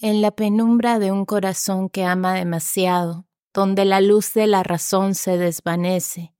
[0.00, 5.16] En la penumbra de un corazón que ama demasiado, donde la luz de la razón
[5.16, 6.32] se desvanece,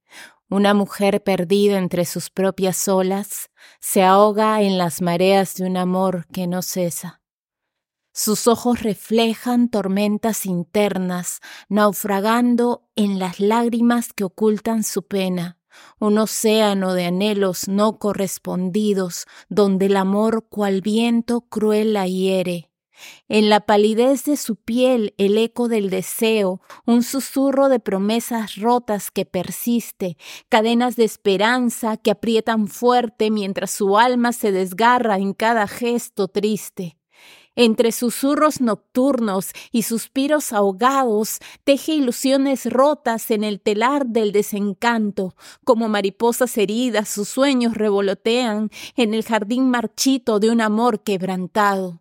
[0.49, 3.51] una mujer perdida entre sus propias olas
[3.81, 7.21] se ahoga en las mareas de un amor que no cesa.
[8.13, 15.59] Sus ojos reflejan tormentas internas, naufragando en las lágrimas que ocultan su pena,
[15.99, 22.68] un océano de anhelos no correspondidos, donde el amor cual viento cruel la hiere,
[23.29, 29.11] en la palidez de su piel el eco del deseo, un susurro de promesas rotas
[29.11, 30.17] que persiste,
[30.49, 36.99] cadenas de esperanza que aprietan fuerte mientras su alma se desgarra en cada gesto triste.
[37.61, 45.35] Entre susurros nocturnos y suspiros ahogados, teje ilusiones rotas en el telar del desencanto.
[45.65, 52.01] Como mariposas heridas, sus sueños revolotean en el jardín marchito de un amor quebrantado.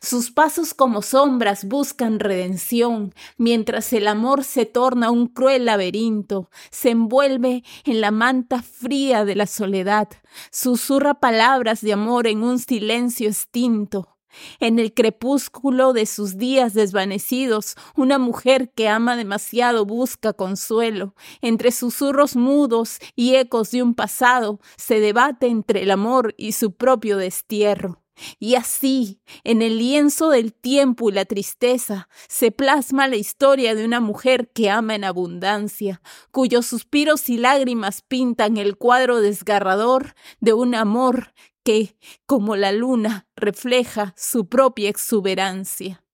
[0.00, 6.90] Sus pasos como sombras buscan redención, mientras el amor se torna un cruel laberinto, se
[6.90, 10.08] envuelve en la manta fría de la soledad,
[10.50, 14.14] susurra palabras de amor en un silencio extinto.
[14.60, 21.14] En el crepúsculo de sus días desvanecidos, una mujer que ama demasiado busca consuelo.
[21.40, 26.72] Entre susurros mudos y ecos de un pasado, se debate entre el amor y su
[26.72, 28.03] propio destierro.
[28.38, 33.84] Y así, en el lienzo del tiempo y la tristeza, se plasma la historia de
[33.84, 40.52] una mujer que ama en abundancia, cuyos suspiros y lágrimas pintan el cuadro desgarrador de
[40.52, 41.32] un amor
[41.64, 46.04] que, como la luna, refleja su propia exuberancia.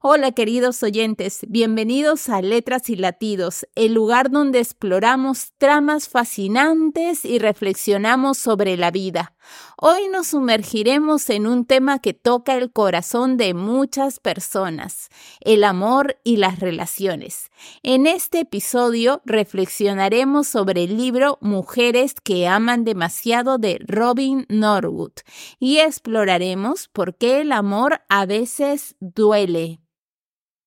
[0.00, 7.38] Hola queridos oyentes, bienvenidos a Letras y Latidos, el lugar donde exploramos tramas fascinantes y
[7.38, 9.35] reflexionamos sobre la vida.
[9.78, 15.08] Hoy nos sumergiremos en un tema que toca el corazón de muchas personas,
[15.40, 17.50] el amor y las relaciones.
[17.82, 25.12] En este episodio reflexionaremos sobre el libro Mujeres que aman demasiado de Robin Norwood
[25.58, 29.80] y exploraremos por qué el amor a veces duele.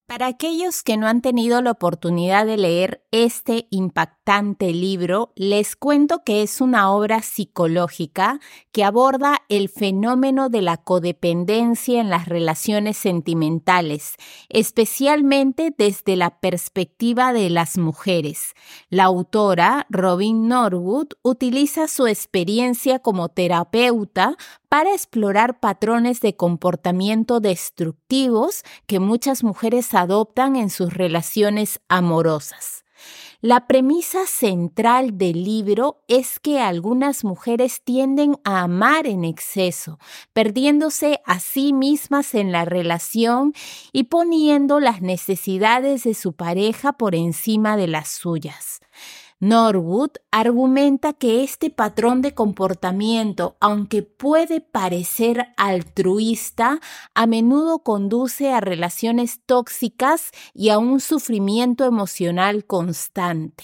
[0.10, 6.24] Para aquellos que no han tenido la oportunidad de leer este impactante libro, les cuento
[6.24, 8.40] que es una obra psicológica
[8.72, 14.16] que aborda el fenómeno de la codependencia en las relaciones sentimentales,
[14.50, 18.56] especialmente desde la perspectiva de las mujeres.
[18.90, 24.38] La autora, Robin Norwood, utiliza su experiencia como terapeuta
[24.70, 32.86] para explorar patrones de comportamiento destructivos que muchas mujeres adoptan en sus relaciones amorosas.
[33.42, 39.98] La premisa central del libro es que algunas mujeres tienden a amar en exceso,
[40.34, 43.54] perdiéndose a sí mismas en la relación
[43.94, 48.82] y poniendo las necesidades de su pareja por encima de las suyas.
[49.42, 56.82] Norwood argumenta que este patrón de comportamiento, aunque puede parecer altruista,
[57.16, 63.64] a menudo conduce a relaciones tóxicas y a un sufrimiento emocional constante.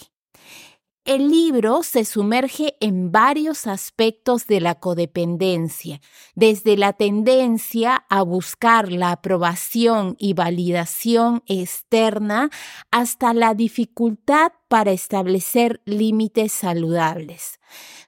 [1.06, 6.02] El libro se sumerge en varios aspectos de la codependencia,
[6.34, 12.50] desde la tendencia a buscar la aprobación y validación externa
[12.90, 17.59] hasta la dificultad para establecer límites saludables.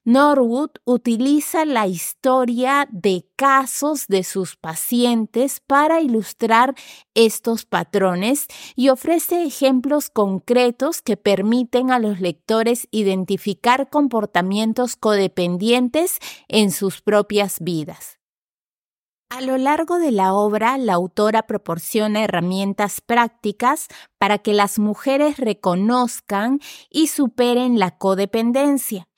[0.03, 6.75] Norwood utiliza la historia de casos de sus pacientes para ilustrar
[7.13, 16.71] estos patrones y ofrece ejemplos concretos que permiten a los lectores identificar comportamientos codependientes en
[16.71, 18.16] sus propias vidas.
[19.29, 25.37] A lo largo de la obra, la autora proporciona herramientas prácticas para que las mujeres
[25.37, 29.09] reconozcan y superen la codependencia.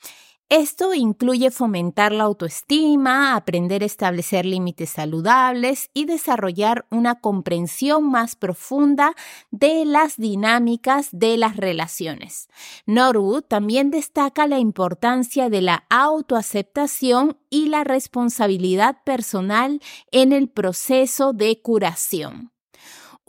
[0.49, 8.35] Esto incluye fomentar la autoestima, aprender a establecer límites saludables y desarrollar una comprensión más
[8.35, 9.13] profunda
[9.51, 12.49] de las dinámicas de las relaciones.
[12.87, 19.79] Norwood también destaca la importancia de la autoaceptación y la responsabilidad personal
[20.11, 22.51] en el proceso de curación.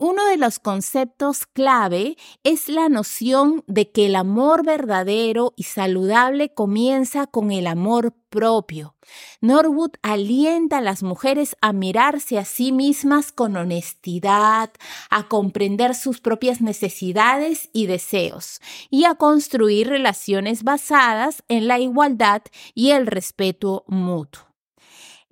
[0.03, 6.55] Uno de los conceptos clave es la noción de que el amor verdadero y saludable
[6.55, 8.97] comienza con el amor propio.
[9.43, 14.71] Norwood alienta a las mujeres a mirarse a sí mismas con honestidad,
[15.11, 22.41] a comprender sus propias necesidades y deseos y a construir relaciones basadas en la igualdad
[22.75, 24.50] y el respeto mutuo.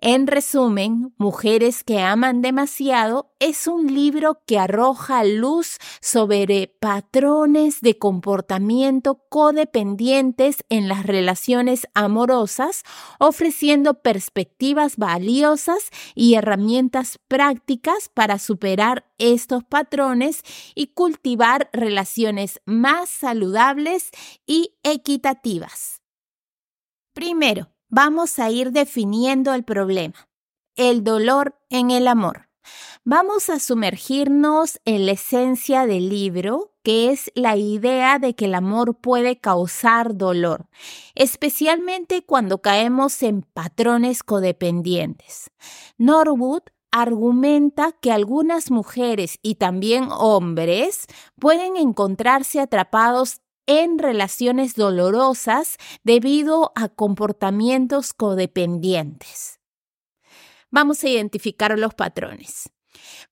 [0.00, 7.98] En resumen, Mujeres que aman demasiado es un libro que arroja luz sobre patrones de
[7.98, 12.84] comportamiento codependientes en las relaciones amorosas,
[13.18, 20.44] ofreciendo perspectivas valiosas y herramientas prácticas para superar estos patrones
[20.76, 24.10] y cultivar relaciones más saludables
[24.46, 26.02] y equitativas.
[27.14, 30.28] Primero, vamos a ir definiendo el problema,
[30.76, 32.48] el dolor en el amor.
[33.04, 38.54] Vamos a sumergirnos en la esencia del libro, que es la idea de que el
[38.54, 40.68] amor puede causar dolor,
[41.14, 45.50] especialmente cuando caemos en patrones codependientes.
[45.96, 51.06] Norwood argumenta que algunas mujeres y también hombres
[51.38, 59.60] pueden encontrarse atrapados en relaciones dolorosas debido a comportamientos codependientes.
[60.70, 62.70] Vamos a identificar los patrones.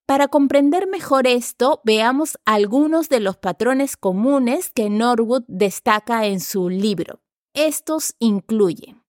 [0.04, 6.68] Para comprender mejor esto, veamos algunos de los patrones comunes que Norwood destaca en su
[6.68, 7.20] libro.
[7.54, 9.06] Estos incluyen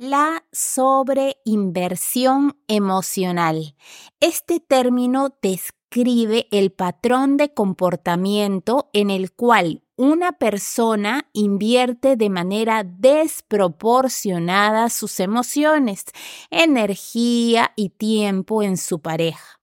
[0.00, 3.76] la sobreinversión emocional.
[4.18, 12.84] Este término describe el patrón de comportamiento en el cual una persona invierte de manera
[12.84, 16.04] desproporcionada sus emociones,
[16.48, 19.60] energía y tiempo en su pareja,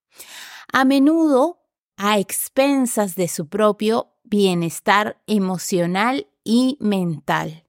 [0.72, 1.64] a menudo
[1.98, 7.67] a expensas de su propio bienestar emocional y mental.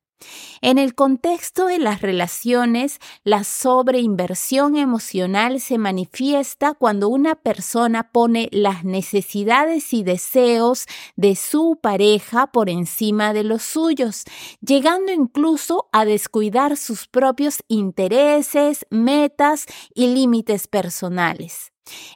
[0.61, 8.49] En el contexto de las relaciones, la sobreinversión emocional se manifiesta cuando una persona pone
[8.50, 10.87] las necesidades y deseos
[11.17, 14.25] de su pareja por encima de los suyos,
[14.61, 21.73] llegando incluso a descuidar sus propios intereses, metas y límites personales.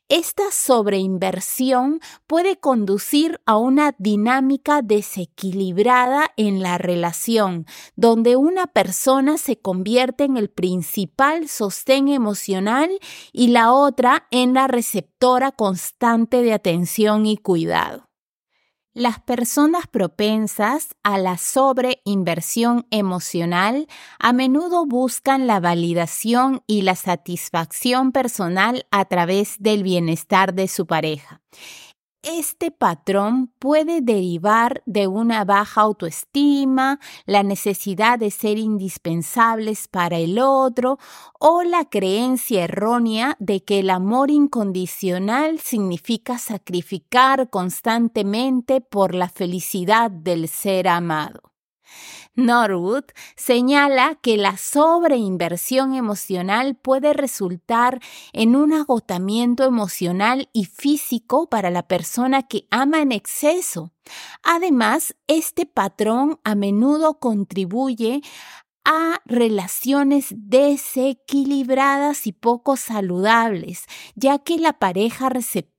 [0.09, 7.67] Esta sobreinversión puede conducir a una dinámica desequilibrada en la relación,
[7.97, 12.91] donde una persona se convierte en el principal sostén emocional
[13.33, 18.12] y la otra en la receptora constante de atención y cuidado.
[18.95, 23.87] Las personas propensas a la sobreinversión emocional
[24.19, 30.87] a menudo buscan la validación y la satisfacción personal a través del bienestar de su
[30.87, 31.41] pareja.
[32.23, 40.39] Este patrón puede derivar de una baja autoestima, la necesidad de ser indispensables para el
[40.39, 41.01] otro
[41.41, 50.09] o la creencia errónea de que el amor incondicional significa sacrificar constantemente por la felicidad
[50.09, 51.53] del ser amado.
[52.35, 53.05] Norwood
[53.37, 58.01] señala que la sobreinversión emocional puede resultar
[58.33, 63.93] en un agotamiento emocional y físico para la persona que ama en exceso.
[64.43, 68.23] Además, este patrón a menudo contribuye
[68.85, 73.85] a relaciones desequilibradas y poco saludables,
[74.17, 75.29] ya que la pareja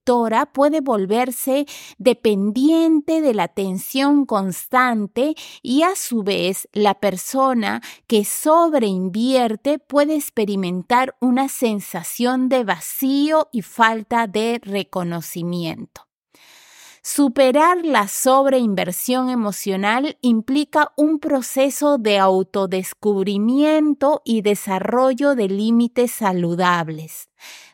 [0.04, 1.66] receptora puede volverse
[1.98, 11.16] dependiente de la atención constante y a su vez la persona que sobreinvierte puede experimentar
[11.22, 16.02] una sensación de vacío y falta de reconocimiento.
[17.06, 27.28] Superar la sobreinversión emocional implica un proceso de autodescubrimiento y desarrollo de límites saludables.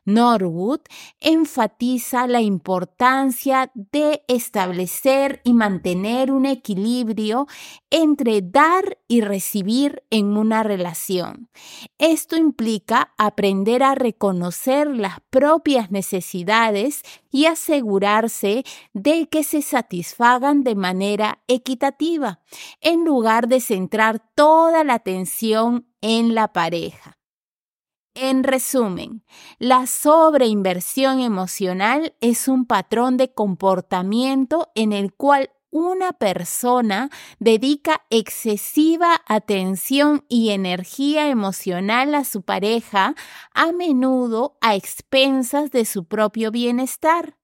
[0.06, 0.82] Norwood
[1.20, 7.48] enfatiza la importancia de establecer y mantener un equilibrio
[7.90, 11.50] entre dar y recibir en una relación.
[11.98, 20.76] Esto implica aprender a reconocer las propias necesidades y asegurarse de que se satisfagan de
[20.76, 22.40] manera equitativa,
[22.82, 27.19] en lugar de centrar toda la atención en la pareja.
[28.22, 29.24] En resumen,
[29.60, 37.10] la sobreinversión emocional es un patrón de comportamiento en el cual una persona
[37.40, 43.16] dedica excesiva atención y energía emocional a su pareja,
[43.54, 47.38] a menudo a expensas de su propio bienestar.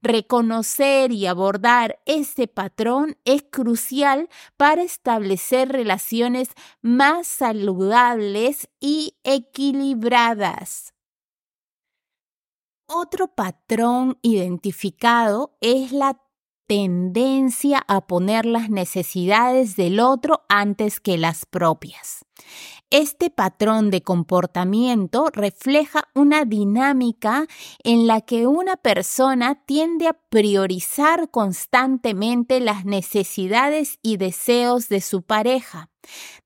[0.00, 10.94] Reconocer y abordar este patrón es crucial para establecer relaciones más saludables y equilibradas.
[12.86, 16.20] Otro patrón identificado es la
[16.72, 22.24] tendencia a poner las necesidades del otro antes que las propias.
[22.88, 27.46] Este patrón de comportamiento refleja una dinámica
[27.84, 35.20] en la que una persona tiende a priorizar constantemente las necesidades y deseos de su
[35.20, 35.90] pareja,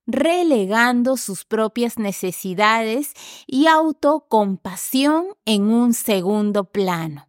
[0.05, 3.13] relegando sus propias necesidades
[3.45, 7.27] y autocompasión en un segundo plano.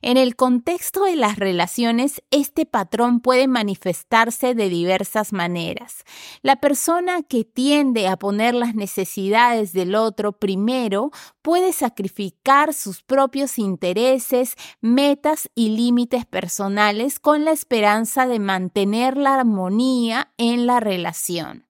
[0.00, 6.04] En el contexto de las relaciones, este patrón puede manifestarse de diversas maneras.
[6.42, 11.10] La persona que tiende a poner las necesidades del otro primero
[11.40, 19.34] puede sacrificar sus propios intereses, metas y límites personales con la esperanza de mantener la
[19.34, 21.66] armonía en la relación.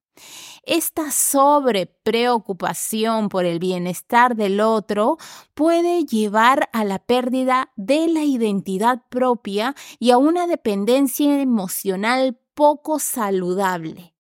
[0.65, 5.19] Esta sobrepreocupación por el bienestar del otro
[5.55, 13.01] puede llevar a la pérdida de la identidad propia y a una dependencia emocional poco
[13.01, 14.12] saludable.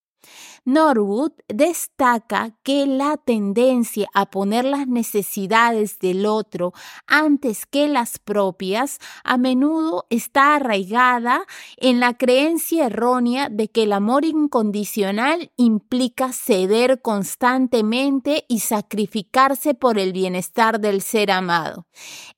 [0.64, 6.72] Norwood destaca que la tendencia a poner las necesidades del otro
[7.08, 11.42] antes que las propias a menudo está arraigada
[11.78, 19.98] en la creencia errónea de que el amor incondicional implica ceder constantemente y sacrificarse por
[19.98, 21.86] el bienestar del ser amado.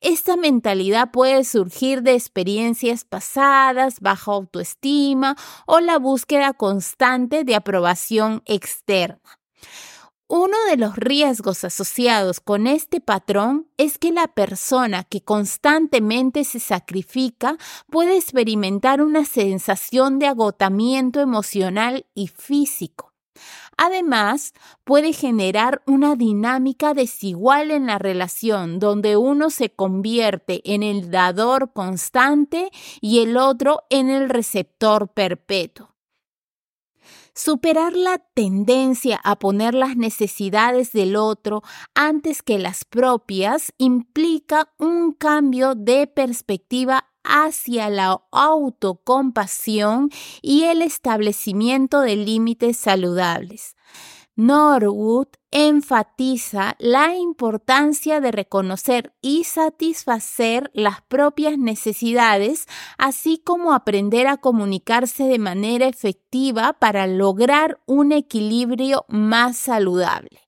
[0.00, 8.13] Esta mentalidad puede surgir de experiencias pasadas, baja autoestima o la búsqueda constante de aprobación
[8.46, 9.20] externa.
[10.26, 16.60] Uno de los riesgos asociados con este patrón es que la persona que constantemente se
[16.60, 17.58] sacrifica
[17.90, 23.12] puede experimentar una sensación de agotamiento emocional y físico.
[23.76, 24.54] Además,
[24.84, 31.72] puede generar una dinámica desigual en la relación donde uno se convierte en el dador
[31.72, 35.93] constante y el otro en el receptor perpetuo.
[37.34, 41.62] Superar la tendencia a poner las necesidades del otro
[41.94, 50.10] antes que las propias implica un cambio de perspectiva hacia la autocompasión
[50.42, 53.74] y el establecimiento de límites saludables.
[54.36, 62.66] Norwood enfatiza la importancia de reconocer y satisfacer las propias necesidades,
[62.98, 70.43] así como aprender a comunicarse de manera efectiva para lograr un equilibrio más saludable.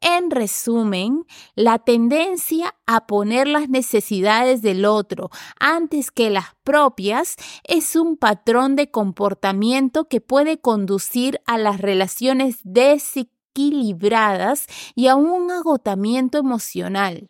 [0.00, 1.26] En resumen,
[1.56, 5.28] la tendencia a poner las necesidades del otro
[5.58, 12.60] antes que las propias es un patrón de comportamiento que puede conducir a las relaciones
[12.62, 17.28] desequilibradas y a un agotamiento emocional.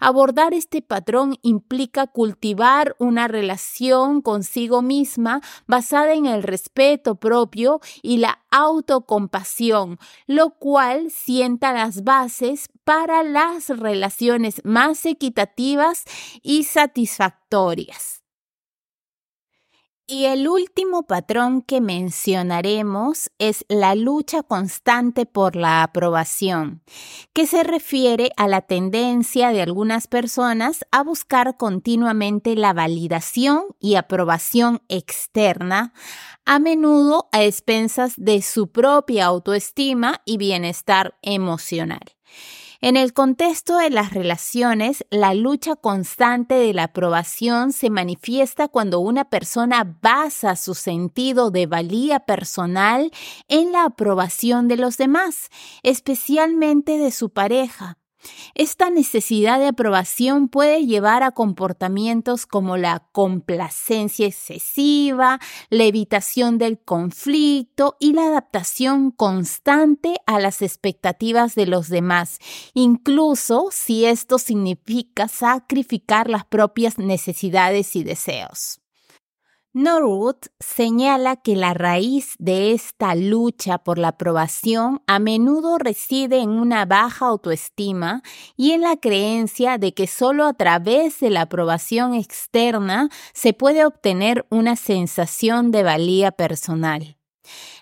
[0.00, 8.18] Abordar este patrón implica cultivar una relación consigo misma basada en el respeto propio y
[8.18, 16.04] la autocompasión, lo cual sienta las bases para las relaciones más equitativas
[16.42, 18.23] y satisfactorias.
[20.06, 26.82] Y el último patrón que mencionaremos es la lucha constante por la aprobación,
[27.32, 33.94] que se refiere a la tendencia de algunas personas a buscar continuamente la validación y
[33.94, 35.94] aprobación externa,
[36.44, 42.14] a menudo a expensas de su propia autoestima y bienestar emocional.
[42.84, 49.00] En el contexto de las relaciones, la lucha constante de la aprobación se manifiesta cuando
[49.00, 53.10] una persona basa su sentido de valía personal
[53.48, 55.48] en la aprobación de los demás,
[55.82, 57.96] especialmente de su pareja.
[58.54, 65.40] Esta necesidad de aprobación puede llevar a comportamientos como la complacencia excesiva,
[65.70, 72.38] la evitación del conflicto y la adaptación constante a las expectativas de los demás,
[72.74, 78.83] incluso si esto significa sacrificar las propias necesidades y deseos.
[79.76, 86.50] Norwood señala que la raíz de esta lucha por la aprobación a menudo reside en
[86.50, 88.22] una baja autoestima
[88.56, 93.84] y en la creencia de que solo a través de la aprobación externa se puede
[93.84, 97.16] obtener una sensación de valía personal.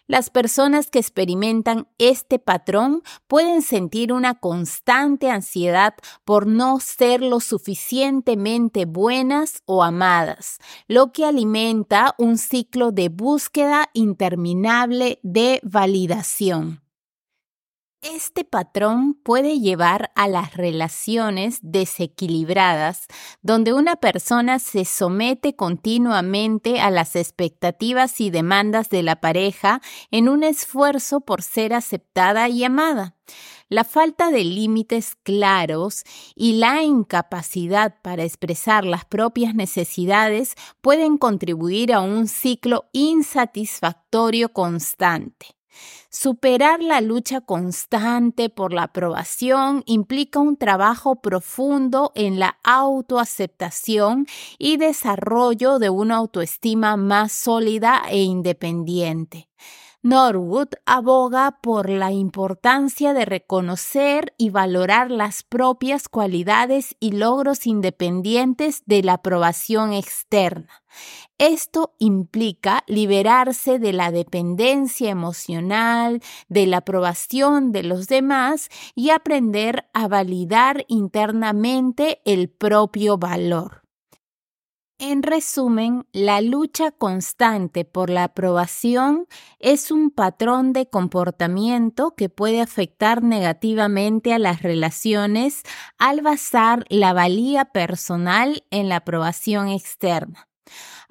[0.08, 5.94] Las personas que experimentan este patrón pueden sentir una constante ansiedad
[6.24, 13.90] por no ser lo suficientemente buenas o amadas, lo que alimenta un ciclo de búsqueda
[13.94, 16.81] interminable de validación.
[18.02, 23.06] Este patrón puede llevar a las relaciones desequilibradas,
[23.42, 29.80] donde una persona se somete continuamente a las expectativas y demandas de la pareja
[30.10, 33.14] en un esfuerzo por ser aceptada y amada.
[33.68, 36.02] La falta de límites claros
[36.34, 45.61] y la incapacidad para expresar las propias necesidades pueden contribuir a un ciclo insatisfactorio constante.
[46.10, 54.26] Superar la lucha constante por la aprobación implica un trabajo profundo en la autoaceptación
[54.58, 59.48] y desarrollo de una autoestima más sólida e independiente.
[60.04, 68.82] Norwood aboga por la importancia de reconocer y valorar las propias cualidades y logros independientes
[68.84, 70.82] de la aprobación externa.
[71.38, 79.84] Esto implica liberarse de la dependencia emocional, de la aprobación de los demás y aprender
[79.92, 83.81] a validar internamente el propio valor.
[85.04, 89.26] En resumen, la lucha constante por la aprobación
[89.58, 95.62] es un patrón de comportamiento que puede afectar negativamente a las relaciones
[95.98, 100.48] al basar la valía personal en la aprobación externa.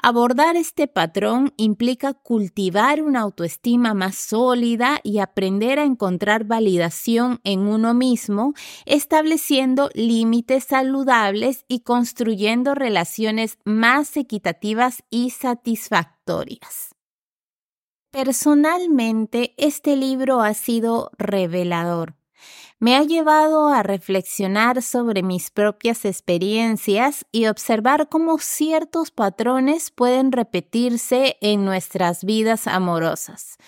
[0.04, 7.60] Abordar este patrón implica cultivar una autoestima más sólida y aprender a encontrar validación en
[7.62, 8.54] uno mismo,
[8.86, 16.96] estableciendo límites saludables y construyendo relaciones más equitativas y satisfactorias.
[18.10, 22.16] Personalmente, este libro ha sido revelador
[22.82, 30.32] me ha llevado a reflexionar sobre mis propias experiencias y observar cómo ciertos patrones pueden
[30.32, 33.60] repetirse en nuestras vidas amorosas.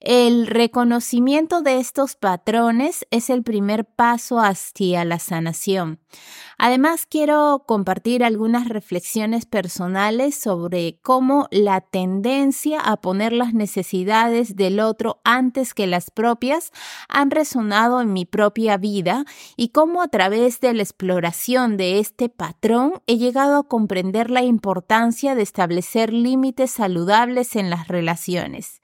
[0.00, 6.00] El reconocimiento de estos patrones es el primer paso hacia la sanación.
[6.58, 14.80] Además, quiero compartir algunas reflexiones personales sobre cómo la tendencia a poner las necesidades del
[14.80, 16.70] otro antes que las propias
[17.08, 19.24] han resonado en mi propia vida
[19.56, 24.42] y cómo a través de la exploración de este patrón he llegado a comprender la
[24.42, 28.80] importancia de establecer límites saludables en las relaciones.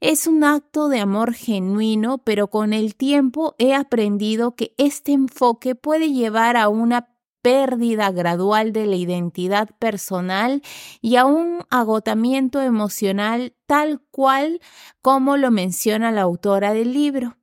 [0.00, 5.74] Es un acto de amor genuino, pero con el tiempo he aprendido que este enfoque
[5.74, 7.08] puede llevar a una
[7.42, 10.62] pérdida gradual de la identidad personal
[11.00, 14.60] y a un agotamiento emocional tal cual
[15.02, 17.36] como lo menciona la autora del libro.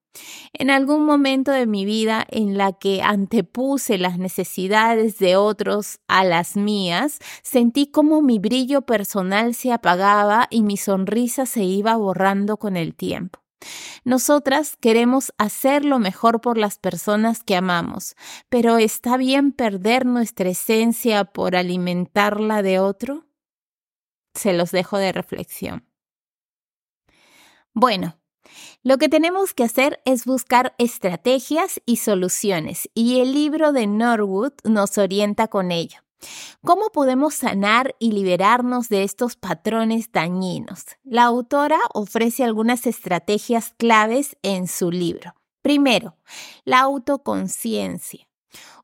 [0.53, 6.23] En algún momento de mi vida en la que antepuse las necesidades de otros a
[6.23, 12.57] las mías, sentí como mi brillo personal se apagaba y mi sonrisa se iba borrando
[12.57, 13.44] con el tiempo.
[14.03, 18.15] Nosotras queremos hacer lo mejor por las personas que amamos,
[18.49, 23.25] pero ¿está bien perder nuestra esencia por alimentarla de otro?
[24.33, 25.87] Se los dejo de reflexión.
[27.73, 28.17] Bueno,
[28.83, 34.53] lo que tenemos que hacer es buscar estrategias y soluciones, y el libro de Norwood
[34.63, 36.04] nos orienta con ello.
[36.63, 40.85] ¿Cómo podemos sanar y liberarnos de estos patrones dañinos?
[41.03, 45.35] La autora ofrece algunas estrategias claves en su libro.
[45.61, 46.17] Primero,
[46.63, 48.27] la autoconciencia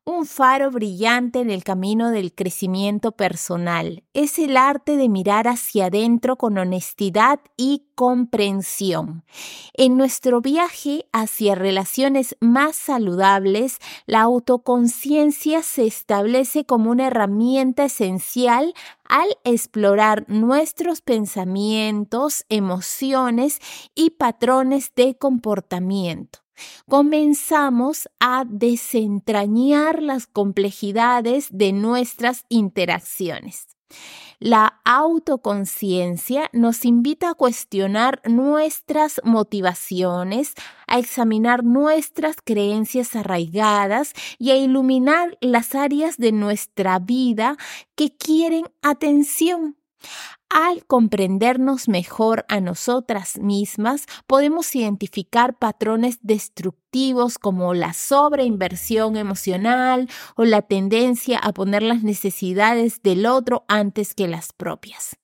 [0.04, 4.02] un faro brillante en el camino del crecimiento personal.
[4.14, 9.24] Es el arte de mirar hacia adentro con honestidad y comprensión.
[9.74, 18.74] En nuestro viaje hacia relaciones más saludables, la autoconciencia se establece como una herramienta esencial
[19.04, 23.60] al explorar nuestros pensamientos, emociones
[23.94, 26.41] y patrones de comportamiento
[26.88, 33.66] comenzamos a desentrañar las complejidades de nuestras interacciones.
[34.38, 40.54] La autoconciencia nos invita a cuestionar nuestras motivaciones,
[40.88, 47.56] a examinar nuestras creencias arraigadas y a iluminar las áreas de nuestra vida
[47.94, 49.76] que quieren atención.
[50.54, 60.44] Al comprendernos mejor a nosotras mismas, podemos identificar patrones destructivos como la sobreinversión emocional o
[60.44, 65.16] la tendencia a poner las necesidades del otro antes que las propias.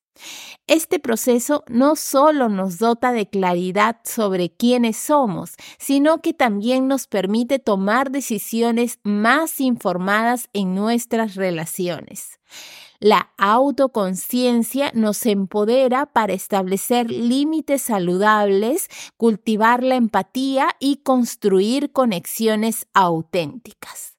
[0.67, 7.07] Este proceso no solo nos dota de claridad sobre quiénes somos, sino que también nos
[7.07, 12.39] permite tomar decisiones más informadas en nuestras relaciones.
[13.01, 24.17] La autoconciencia nos empodera para establecer límites saludables, cultivar la empatía y construir conexiones auténticas.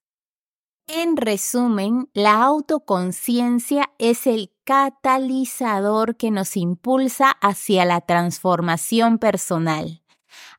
[0.88, 10.02] En resumen, la autoconciencia es el catalizador que nos impulsa hacia la transformación personal.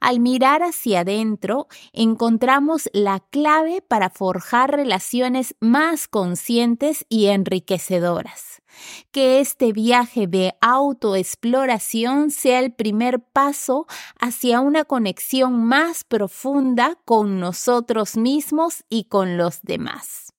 [0.00, 8.62] Al mirar hacia adentro, encontramos la clave para forjar relaciones más conscientes y enriquecedoras.
[9.10, 13.86] Que este viaje de autoexploración sea el primer paso
[14.18, 20.32] hacia una conexión más profunda con nosotros mismos y con los demás.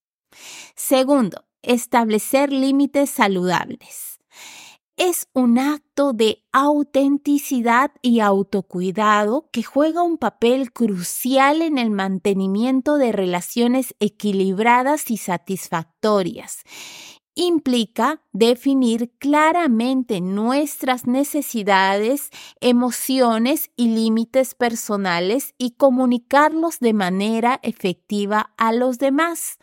[0.75, 4.10] Segundo, establecer límites saludables.
[5.03, 12.99] Es un acto de autenticidad y autocuidado que juega un papel crucial en el mantenimiento
[12.99, 16.59] de relaciones equilibradas y satisfactorias
[17.33, 28.73] implica definir claramente nuestras necesidades, emociones y límites personales y comunicarlos de manera efectiva a
[28.73, 29.57] los demás.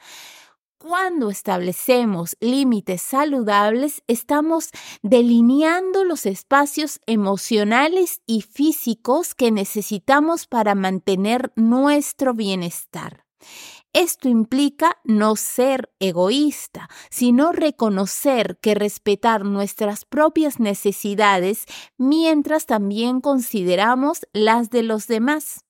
[0.80, 4.70] Cuando establecemos límites saludables, estamos
[5.02, 13.24] delineando los espacios emocionales y físicos que necesitamos para mantener nuestro bienestar.
[13.92, 21.64] Esto implica no ser egoísta, sino reconocer que respetar nuestras propias necesidades
[21.96, 25.64] mientras también consideramos las de los demás.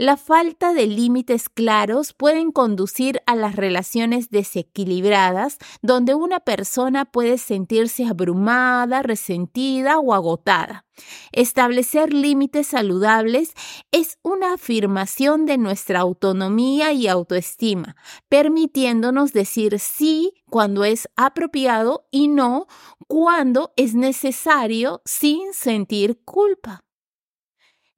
[0.00, 7.36] La falta de límites claros pueden conducir a las relaciones desequilibradas, donde una persona puede
[7.36, 10.86] sentirse abrumada, resentida o agotada.
[11.32, 13.54] Establecer límites saludables
[13.90, 17.96] es una afirmación de nuestra autonomía y autoestima,
[18.28, 22.68] permitiéndonos decir sí cuando es apropiado y no
[23.08, 26.84] cuando es necesario sin sentir culpa.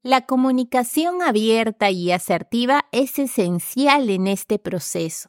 [0.03, 5.29] La comunicación abierta y asertiva es esencial en este proceso.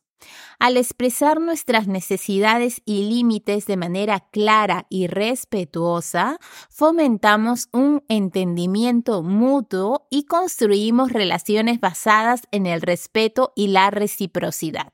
[0.60, 6.38] Al expresar nuestras necesidades y límites de manera clara y respetuosa,
[6.70, 14.94] fomentamos un entendimiento mutuo y construimos relaciones basadas en el respeto y la reciprocidad.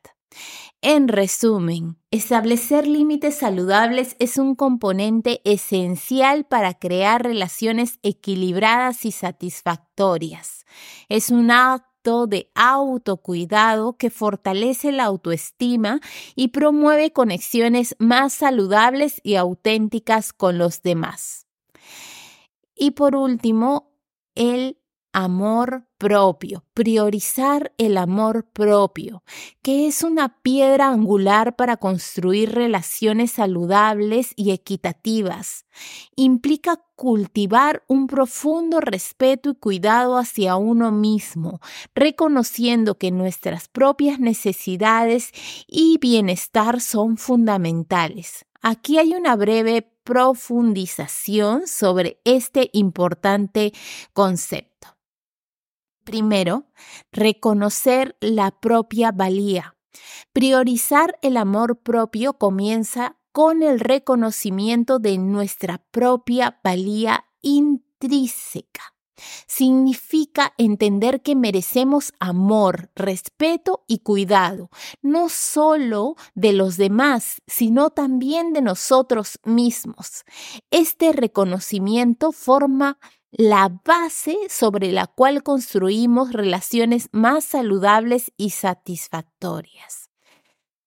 [0.82, 10.66] En resumen, establecer límites saludables es un componente esencial para crear relaciones equilibradas y satisfactorias.
[11.10, 16.00] Es un acto de autocuidado que fortalece la autoestima
[16.36, 21.48] y promueve conexiones más saludables y auténticas con los demás.
[22.76, 23.92] Y por último,
[24.36, 24.78] el
[25.18, 29.24] amor propio, priorizar el amor propio,
[29.64, 35.66] que es una piedra angular para construir relaciones saludables y equitativas.
[36.16, 41.62] Implica cultivar un profundo respeto y cuidado hacia uno mismo,
[41.96, 45.32] reconociendo que nuestras propias necesidades
[45.66, 48.46] y bienestar son fundamentales.
[48.62, 53.74] Aquí hay una breve profundización sobre este importante
[54.14, 54.97] concepto.
[56.08, 56.64] Primero,
[57.12, 59.76] reconocer la propia valía.
[60.32, 68.94] Priorizar el amor propio comienza con el reconocimiento de nuestra propia valía intrínseca.
[69.48, 74.70] Significa entender que merecemos amor, respeto y cuidado,
[75.02, 80.24] no solo de los demás, sino también de nosotros mismos.
[80.72, 82.98] Este reconocimiento forma
[83.32, 90.10] la base sobre la cual construimos relaciones más saludables y satisfactorias.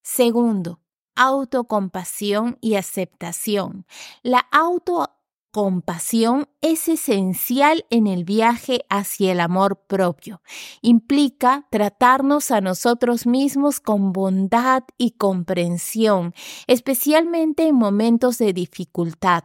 [0.02, 0.80] Segundo,
[1.14, 3.86] autocompasión y aceptación.
[4.22, 5.19] La auto
[5.50, 10.42] compasión es esencial en el viaje hacia el amor propio.
[10.80, 16.34] Implica tratarnos a nosotros mismos con bondad y comprensión,
[16.66, 19.44] especialmente en momentos de dificultad.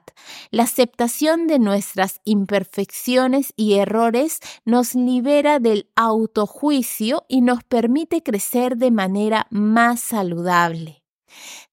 [0.52, 8.78] La aceptación de nuestras imperfecciones y errores nos libera del autojuicio y nos permite crecer
[8.78, 11.04] de manera más saludable.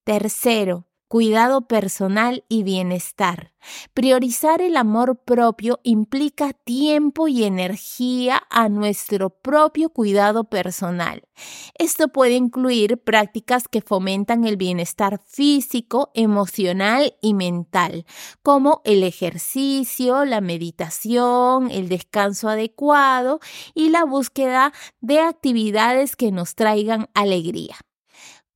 [0.04, 3.52] Tercero, cuidado personal y bienestar.
[3.92, 11.28] Priorizar el amor propio implica tiempo y energía a nuestro propio cuidado personal.
[11.74, 18.06] Esto puede incluir prácticas que fomentan el bienestar físico, emocional y mental,
[18.42, 23.40] como el ejercicio, la meditación, el descanso adecuado
[23.74, 24.72] y la búsqueda
[25.02, 27.76] de actividades que nos traigan alegría.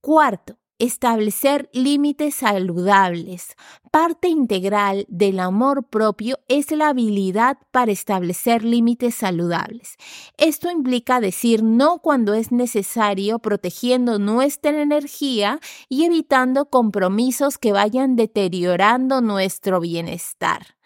[0.01, 3.55] Cuarto, Establecer límites saludables.
[3.91, 9.95] Parte integral del amor propio es la habilidad para establecer límites saludables.
[10.37, 15.59] Esto implica decir no cuando es necesario, protegiendo nuestra energía
[15.89, 20.77] y evitando compromisos que vayan deteriorando nuestro bienestar.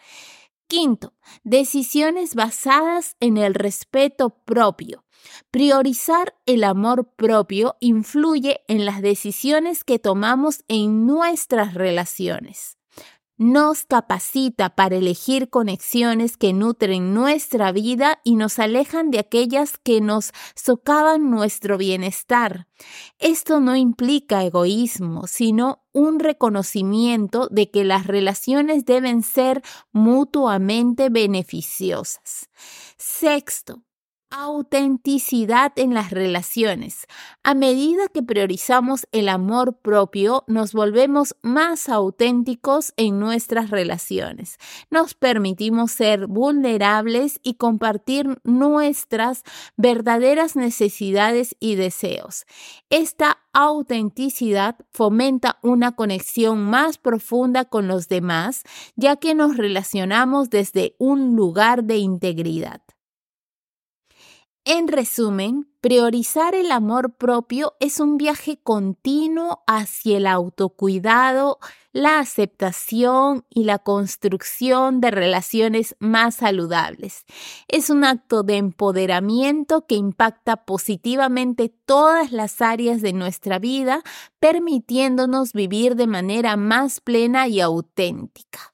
[0.67, 1.11] Quinto,
[1.43, 5.03] decisiones basadas en el respeto propio.
[5.51, 12.77] Priorizar el amor propio influye en las decisiones que tomamos en nuestras relaciones.
[13.43, 19.99] Nos capacita para elegir conexiones que nutren nuestra vida y nos alejan de aquellas que
[19.99, 22.67] nos socavan nuestro bienestar.
[23.17, 32.47] Esto no implica egoísmo, sino un reconocimiento de que las relaciones deben ser mutuamente beneficiosas.
[32.99, 33.81] Sexto,
[34.33, 37.05] Autenticidad en las relaciones.
[37.43, 44.57] A medida que priorizamos el amor propio, nos volvemos más auténticos en nuestras relaciones.
[44.89, 49.43] Nos permitimos ser vulnerables y compartir nuestras
[49.75, 52.45] verdaderas necesidades y deseos.
[52.89, 58.63] Esta autenticidad fomenta una conexión más profunda con los demás,
[58.95, 62.81] ya que nos relacionamos desde un lugar de integridad.
[64.63, 71.57] En resumen, priorizar el amor propio es un viaje continuo hacia el autocuidado,
[71.93, 77.25] la aceptación y la construcción de relaciones más saludables.
[77.67, 84.03] Es un acto de empoderamiento que impacta positivamente todas las áreas de nuestra vida,
[84.39, 88.70] permitiéndonos vivir de manera más plena y auténtica.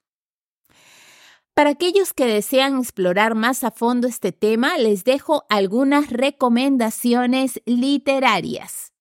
[1.58, 8.92] Para aquellos que desean explorar más a fondo este tema, les dejo algunas recomendaciones literarias.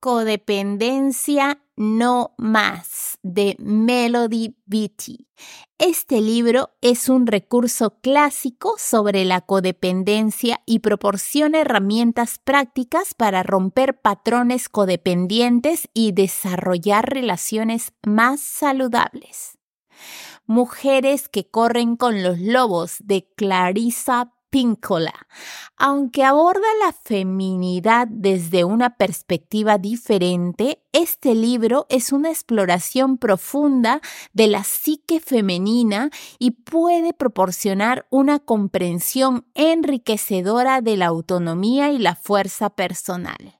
[0.00, 5.28] Codependencia no más de Melody Beatty.
[5.76, 14.00] Este libro es un recurso clásico sobre la codependencia y proporciona herramientas prácticas para romper
[14.00, 19.58] patrones codependientes y desarrollar relaciones más saludables.
[20.46, 25.14] Mujeres que corren con los lobos de Clarissa Pinkola.
[25.78, 34.02] Aunque aborda la feminidad desde una perspectiva diferente, este libro es una exploración profunda
[34.34, 42.14] de la psique femenina y puede proporcionar una comprensión enriquecedora de la autonomía y la
[42.14, 43.58] fuerza personal.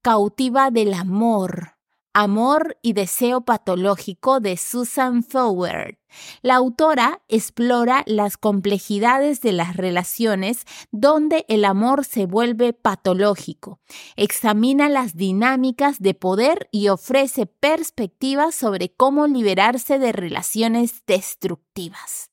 [0.00, 1.74] Cautiva del amor,
[2.12, 5.96] Amor y Deseo Patológico de Susan Forward.
[6.42, 13.80] La autora explora las complejidades de las relaciones donde el amor se vuelve patológico,
[14.16, 22.29] examina las dinámicas de poder y ofrece perspectivas sobre cómo liberarse de relaciones destructivas.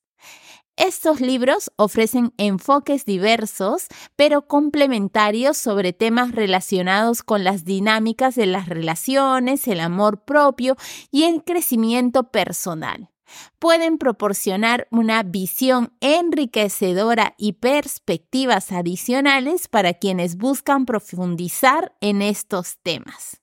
[0.78, 8.68] Estos libros ofrecen enfoques diversos, pero complementarios sobre temas relacionados con las dinámicas de las
[8.68, 10.76] relaciones, el amor propio
[11.10, 13.10] y el crecimiento personal.
[13.58, 23.42] Pueden proporcionar una visión enriquecedora y perspectivas adicionales para quienes buscan profundizar en estos temas.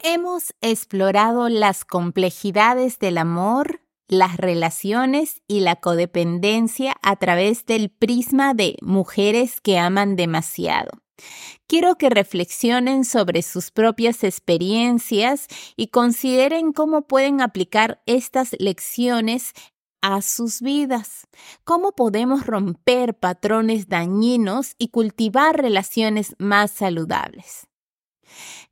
[0.00, 8.54] Hemos explorado las complejidades del amor, las relaciones y la codependencia a través del prisma
[8.54, 10.90] de mujeres que aman demasiado.
[11.66, 19.52] Quiero que reflexionen sobre sus propias experiencias y consideren cómo pueden aplicar estas lecciones
[20.00, 21.26] a sus vidas.
[21.64, 27.66] ¿Cómo podemos romper patrones dañinos y cultivar relaciones más saludables?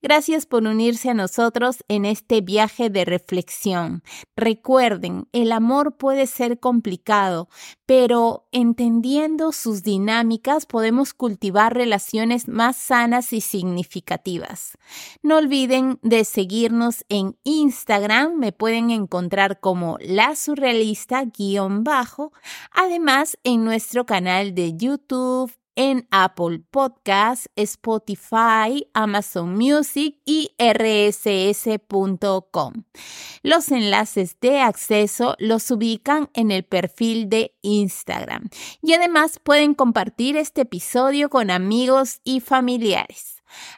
[0.02, 4.02] Gracias por unirse a nosotros en este viaje de reflexión.
[4.37, 7.48] Recuerden, el amor puede ser complicado,
[7.87, 14.76] pero entendiendo sus dinámicas podemos cultivar relaciones más sanas y significativas.
[15.22, 22.32] No olviden de seguirnos en Instagram, me pueden encontrar como la surrealista-bajo,
[22.70, 32.02] además en nuestro canal de YouTube, en Apple Podcasts, Spotify, Amazon Music y rss.com.
[33.42, 38.48] Los enlaces de acceso los ubican en el perfil de Instagram
[38.82, 43.36] y además pueden compartir este episodio con amigos y familiares.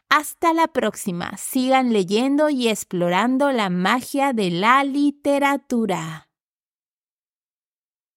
[0.09, 1.37] Hasta la próxima.
[1.37, 6.28] Sigan leyendo y explorando la magia de la literatura.